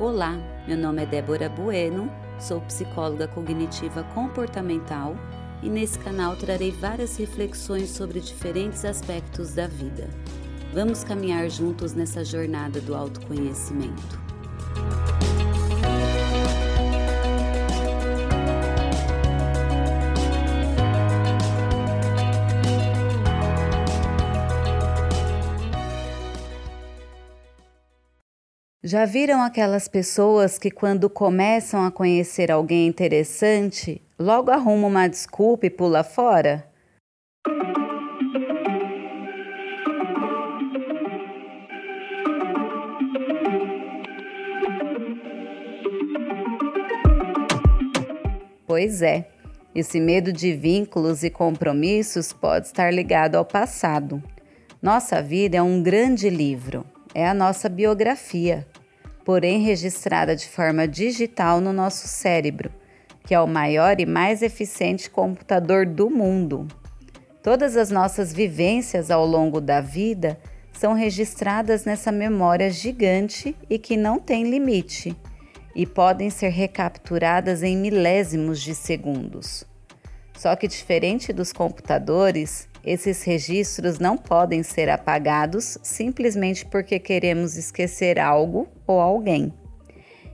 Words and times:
Olá, 0.00 0.38
meu 0.66 0.76
nome 0.76 1.02
é 1.02 1.06
Débora 1.06 1.50
Bueno, 1.50 2.10
sou 2.40 2.62
psicóloga 2.62 3.28
cognitiva 3.28 4.02
comportamental 4.14 5.14
e 5.62 5.68
nesse 5.68 5.98
canal 5.98 6.34
trarei 6.34 6.70
várias 6.70 7.16
reflexões 7.18 7.90
sobre 7.90 8.18
diferentes 8.18 8.86
aspectos 8.86 9.52
da 9.52 9.68
vida. 9.68 10.08
Vamos 10.72 11.04
caminhar 11.04 11.48
juntos 11.50 11.92
nessa 11.92 12.24
jornada 12.24 12.80
do 12.80 12.94
autoconhecimento. 12.94 14.18
Já 28.84 29.04
viram 29.04 29.40
aquelas 29.40 29.86
pessoas 29.86 30.58
que, 30.58 30.68
quando 30.68 31.08
começam 31.08 31.84
a 31.84 31.90
conhecer 31.92 32.50
alguém 32.50 32.88
interessante, 32.88 34.02
logo 34.18 34.50
arrumam 34.50 34.90
uma 34.90 35.06
desculpa 35.06 35.66
e 35.66 35.70
pula 35.70 36.02
fora? 36.02 36.66
Pois 48.66 49.00
é, 49.00 49.28
esse 49.72 50.00
medo 50.00 50.32
de 50.32 50.52
vínculos 50.54 51.22
e 51.22 51.30
compromissos 51.30 52.32
pode 52.32 52.66
estar 52.66 52.92
ligado 52.92 53.36
ao 53.36 53.44
passado. 53.44 54.20
Nossa 54.82 55.22
vida 55.22 55.56
é 55.58 55.62
um 55.62 55.80
grande 55.80 56.28
livro, 56.28 56.84
é 57.14 57.26
a 57.26 57.34
nossa 57.34 57.68
biografia 57.68 58.66
porém 59.24 59.62
registrada 59.62 60.34
de 60.34 60.48
forma 60.48 60.86
digital 60.86 61.60
no 61.60 61.72
nosso 61.72 62.08
cérebro, 62.08 62.70
que 63.24 63.34
é 63.34 63.40
o 63.40 63.46
maior 63.46 64.00
e 64.00 64.06
mais 64.06 64.42
eficiente 64.42 65.08
computador 65.08 65.86
do 65.86 66.10
mundo. 66.10 66.66
Todas 67.42 67.76
as 67.76 67.90
nossas 67.90 68.32
vivências 68.32 69.10
ao 69.10 69.26
longo 69.26 69.60
da 69.60 69.80
vida 69.80 70.38
são 70.72 70.94
registradas 70.94 71.84
nessa 71.84 72.10
memória 72.10 72.70
gigante 72.70 73.56
e 73.68 73.78
que 73.78 73.96
não 73.96 74.18
tem 74.18 74.48
limite, 74.48 75.16
e 75.74 75.86
podem 75.86 76.30
ser 76.30 76.50
recapturadas 76.50 77.62
em 77.62 77.76
milésimos 77.76 78.60
de 78.60 78.74
segundos. 78.74 79.64
Só 80.42 80.56
que, 80.56 80.66
diferente 80.66 81.32
dos 81.32 81.52
computadores, 81.52 82.68
esses 82.84 83.22
registros 83.22 84.00
não 84.00 84.18
podem 84.18 84.64
ser 84.64 84.88
apagados 84.88 85.78
simplesmente 85.84 86.66
porque 86.66 86.98
queremos 86.98 87.56
esquecer 87.56 88.18
algo 88.18 88.66
ou 88.84 89.00
alguém. 89.00 89.54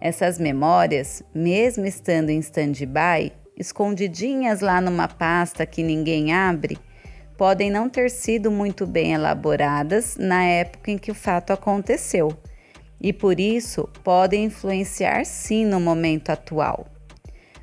Essas 0.00 0.40
memórias, 0.40 1.22
mesmo 1.32 1.86
estando 1.86 2.30
em 2.30 2.40
stand-by, 2.40 3.30
escondidinhas 3.56 4.60
lá 4.60 4.80
numa 4.80 5.06
pasta 5.06 5.64
que 5.64 5.84
ninguém 5.84 6.32
abre, 6.34 6.76
podem 7.38 7.70
não 7.70 7.88
ter 7.88 8.10
sido 8.10 8.50
muito 8.50 8.84
bem 8.84 9.12
elaboradas 9.12 10.16
na 10.16 10.42
época 10.42 10.90
em 10.90 10.98
que 10.98 11.12
o 11.12 11.14
fato 11.14 11.52
aconteceu 11.52 12.36
e 13.00 13.12
por 13.12 13.38
isso 13.38 13.88
podem 14.02 14.46
influenciar 14.46 15.24
sim 15.24 15.64
no 15.64 15.78
momento 15.78 16.30
atual. 16.30 16.91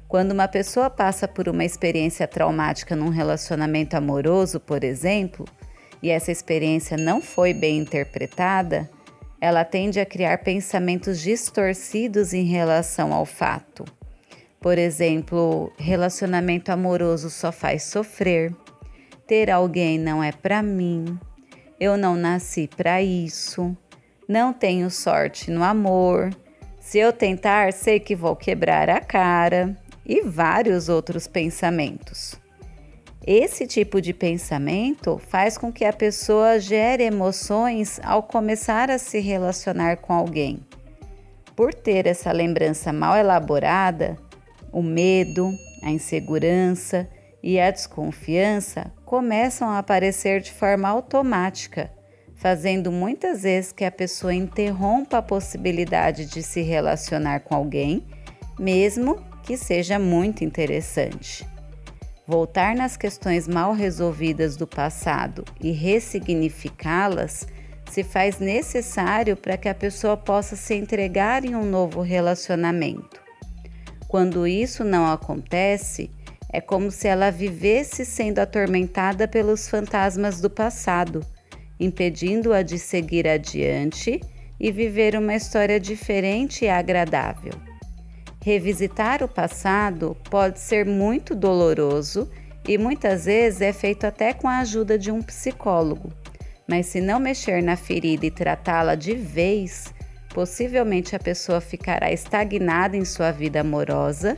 Quando 0.10 0.32
uma 0.32 0.48
pessoa 0.48 0.90
passa 0.90 1.28
por 1.28 1.48
uma 1.48 1.64
experiência 1.64 2.28
traumática 2.28 2.96
num 2.96 3.10
relacionamento 3.10 3.96
amoroso, 3.96 4.60
por 4.60 4.84
exemplo, 4.84 5.46
e 6.02 6.10
essa 6.10 6.32
experiência 6.32 6.98
não 6.98 7.22
foi 7.22 7.54
bem 7.54 7.78
interpretada, 7.78 8.90
ela 9.40 9.64
tende 9.64 10.00
a 10.00 10.06
criar 10.08 10.40
pensamentos 10.40 11.22
distorcidos 11.22 12.34
em 12.34 12.44
relação 12.46 13.14
ao 13.14 13.24
fato. 13.24 13.86
Por 14.60 14.80
exemplo, 14.80 15.72
relacionamento 15.78 16.72
amoroso 16.72 17.30
só 17.30 17.52
faz 17.52 17.84
sofrer, 17.84 18.52
ter 19.28 19.52
alguém 19.52 20.00
não 20.00 20.24
é 20.24 20.32
para 20.32 20.64
mim, 20.64 21.20
eu 21.80 21.96
não 21.96 22.16
nasci 22.16 22.68
para 22.68 23.00
isso, 23.00 23.78
não 24.28 24.54
tenho 24.54 24.90
sorte 24.90 25.52
no 25.52 25.64
amor, 25.64 26.32
se 26.80 26.98
eu 26.98 27.14
tentar, 27.14 27.72
sei 27.74 28.00
que 28.00 28.16
vou 28.16 28.36
quebrar 28.36 28.90
a 28.90 29.00
cara, 29.00 29.78
e 30.10 30.22
vários 30.22 30.90
outros 30.90 31.28
pensamentos. 31.28 32.34
Esse 33.26 33.68
tipo 33.68 34.02
de 34.02 34.12
pensamento 34.12 35.22
faz 35.30 35.56
com 35.56 35.72
que 35.72 35.86
a 35.86 35.94
pessoa 35.94 36.60
gere 36.60 37.04
emoções 37.04 38.00
ao 38.04 38.24
começar 38.24 38.90
a 38.90 38.98
se 38.98 39.20
relacionar 39.20 39.98
com 39.98 40.12
alguém. 40.12 40.62
Por 41.56 41.76
ter 41.76 42.08
essa 42.08 42.32
lembrança 42.32 42.92
mal 42.92 43.16
elaborada, 43.16 44.18
o 44.72 44.82
medo, 44.82 45.52
a 45.84 45.92
insegurança 45.92 47.08
e 47.44 47.60
a 47.60 47.70
desconfiança 47.70 48.92
começam 49.06 49.70
a 49.70 49.78
aparecer 49.78 50.42
de 50.42 50.52
forma 50.52 50.90
automática, 50.90 51.92
fazendo 52.36 52.92
muitas 52.92 53.44
vezes 53.44 53.72
que 53.72 53.86
a 53.86 53.92
pessoa 53.92 54.34
interrompa 54.34 55.20
a 55.20 55.22
possibilidade 55.22 56.26
de 56.26 56.42
se 56.42 56.62
relacionar 56.62 57.42
com 57.42 57.54
alguém, 57.54 58.04
mesmo 58.58 59.29
que 59.44 59.58
seja 59.58 59.98
muito 59.98 60.44
interessante. 60.44 61.46
Voltar 62.28 62.76
nas 62.76 62.96
questões 62.96 63.48
mal 63.48 63.74
resolvidas 63.74 64.56
do 64.56 64.68
passado 64.68 65.44
e 65.60 65.72
ressignificá-las 65.72 67.48
se 67.90 68.04
faz 68.04 68.40
necessário 68.40 69.36
para 69.36 69.58
que 69.58 69.68
a 69.68 69.74
pessoa 69.74 70.16
possa 70.16 70.56
se 70.56 70.76
entregar 70.76 71.44
em 71.44 71.56
um 71.56 71.66
novo 71.66 72.02
relacionamento. 72.02 73.20
Quando 74.08 74.48
isso 74.48 74.84
não 74.84 75.12
acontece, 75.12 76.12
é 76.52 76.62
como 76.62 76.92
se 76.92 77.08
ela 77.08 77.32
vivesse 77.32 78.06
sendo 78.06 78.40
atormentada 78.40 79.28
pelos 79.28 79.68
fantasmas 79.68 80.42
do 80.42 80.50
passado, 80.50 81.26
impedindo-a 81.80 82.62
de 82.62 82.78
seguir 82.78 83.28
adiante 83.28 84.20
e 84.60 84.72
viver 84.72 85.16
uma 85.16 85.36
história 85.36 85.80
diferente 85.80 86.66
e 86.66 86.70
agradável. 86.70 87.69
Revisitar 88.42 89.22
o 89.22 89.28
passado 89.28 90.16
pode 90.30 90.60
ser 90.60 90.86
muito 90.86 91.36
doloroso 91.36 92.30
e 92.68 92.78
muitas 92.78 93.26
vezes 93.26 93.62
é 93.62 93.74
feito 93.74 94.06
até 94.06 94.34
com 94.34 94.48
a 94.48 94.60
ajuda 94.60 94.98
de 94.98 95.12
um 95.12 95.22
psicólogo. 95.22 96.12
Mas 96.66 96.86
se 96.86 97.02
não 97.02 97.20
mexer 97.20 97.62
na 97.62 97.76
ferida 97.76 98.26
e 98.26 98.32
tratá-la 98.32 98.96
de 98.96 99.14
vez, 99.14 99.94
possivelmente 100.34 101.16
a 101.16 101.20
pessoa 101.20 101.60
ficará 101.60 102.12
estagnada 102.12 102.96
em 102.96 103.04
sua 103.04 103.32
vida 103.32 103.60
amorosa, 103.60 104.38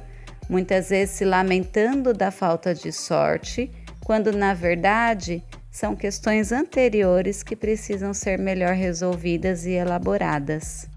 muitas 0.50 0.89
vezes 0.89 1.16
se 1.16 1.25
lamentando 1.25 2.13
da 2.13 2.31
falta 2.31 2.73
de 2.73 2.91
sorte, 2.91 3.72
quando 4.03 4.31
na 4.31 4.53
verdade 4.53 5.44
são 5.69 5.95
questões 5.95 6.51
anteriores 6.51 7.44
que 7.44 7.56
precisam 7.56 8.13
ser 8.13 8.39
melhor 8.39 8.73
resolvidas 8.73 9.66
e 9.66 9.72
elaboradas. 9.72 10.91